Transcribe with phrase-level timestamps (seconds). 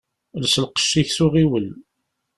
[0.37, 1.67] Els lqecc-ik s uɣiwel.